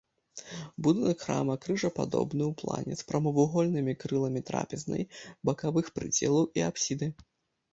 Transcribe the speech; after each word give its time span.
Будынак 0.85 1.17
храма 1.25 1.55
крыжападобны 1.65 2.43
ў 2.51 2.53
плане 2.61 2.93
з 3.01 3.07
прамавугольнымі 3.11 3.93
крыламі 4.05 4.41
трапезнай, 4.49 5.07
бакавых 5.51 5.85
прыдзелаў 6.01 6.43
і 6.61 6.69
апсіды. 6.71 7.07